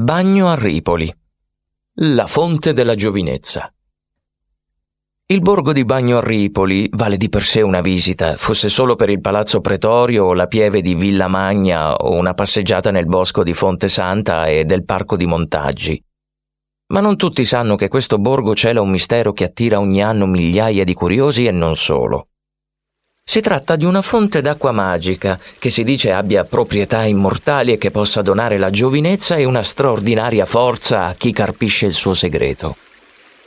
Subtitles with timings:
[0.00, 1.12] Bagno a Ripoli.
[2.02, 3.68] La fonte della giovinezza.
[5.26, 9.10] Il borgo di Bagno a Ripoli vale di per sé una visita, fosse solo per
[9.10, 13.54] il palazzo pretorio o la pieve di Villa Magna o una passeggiata nel bosco di
[13.54, 16.00] Fonte Santa e del parco di Montaggi.
[16.92, 20.84] Ma non tutti sanno che questo borgo cela un mistero che attira ogni anno migliaia
[20.84, 22.27] di curiosi e non solo.
[23.30, 27.90] Si tratta di una fonte d'acqua magica che si dice abbia proprietà immortali e che
[27.90, 32.76] possa donare la giovinezza e una straordinaria forza a chi carpisce il suo segreto.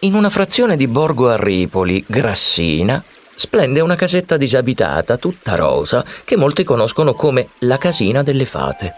[0.02, 6.38] In una frazione di Borgo a Ripoli, Grassina, splende una casetta disabitata, tutta rosa, che
[6.38, 8.94] molti conoscono come la Casina delle Fate.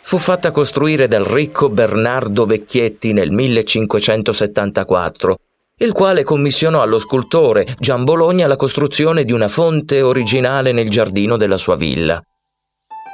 [0.00, 5.38] Fu fatta costruire dal ricco Bernardo Vecchietti nel 1574
[5.82, 11.36] il quale commissionò allo scultore Gian Bologna la costruzione di una fonte originale nel giardino
[11.36, 12.22] della sua villa.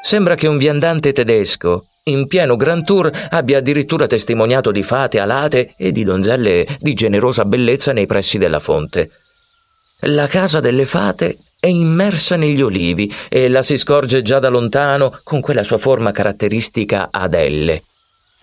[0.03, 5.75] Sembra che un viandante tedesco, in pieno Grand Tour, abbia addirittura testimoniato di fate alate
[5.77, 9.11] e di donzelle di generosa bellezza nei pressi della fonte.
[10.03, 15.19] La casa delle fate è immersa negli olivi e la si scorge già da lontano
[15.25, 17.77] con quella sua forma caratteristica ad L.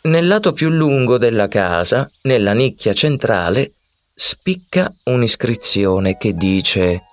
[0.03, 3.71] Nel lato più lungo della casa, nella nicchia centrale,
[4.17, 7.03] spicca un'iscrizione che dice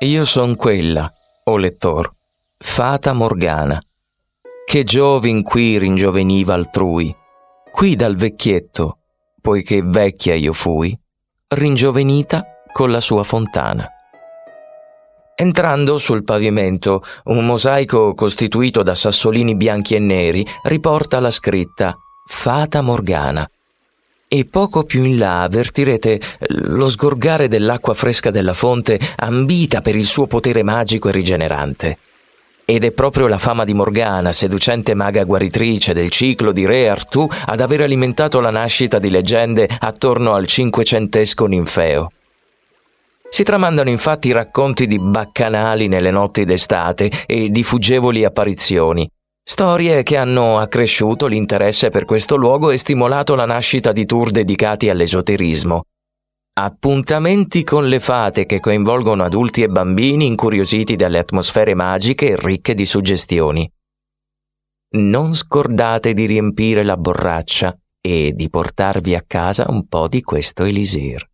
[0.00, 1.10] Io son quella,
[1.44, 2.12] o lettor,
[2.58, 3.80] fata Morgana,
[4.66, 7.14] che giovin qui ringioveniva altrui,
[7.70, 8.98] qui dal vecchietto,
[9.40, 10.96] poiché vecchia io fui,
[11.54, 13.88] ringiovenita con la sua fontana.
[15.36, 22.80] Entrando sul pavimento, un mosaico costituito da sassolini bianchi e neri riporta la scritta Fata
[22.82, 23.48] Morgana,
[24.28, 30.04] e poco più in là avvertirete lo sgorgare dell'acqua fresca della fonte ambita per il
[30.04, 31.98] suo potere magico e rigenerante.
[32.66, 37.26] Ed è proprio la fama di Morgana, seducente maga guaritrice del ciclo di Re Artù,
[37.46, 42.12] ad aver alimentato la nascita di leggende attorno al cinquecentesco ninfeo.
[43.30, 49.08] Si tramandano infatti racconti di baccanali nelle notti d'estate e di fuggevoli apparizioni,
[49.50, 54.90] Storie che hanno accresciuto l'interesse per questo luogo e stimolato la nascita di tour dedicati
[54.90, 55.84] all'esoterismo.
[56.60, 62.74] Appuntamenti con le fate che coinvolgono adulti e bambini incuriositi dalle atmosfere magiche e ricche
[62.74, 63.66] di suggestioni.
[64.96, 70.64] Non scordate di riempire la borraccia e di portarvi a casa un po' di questo
[70.64, 71.27] elisir.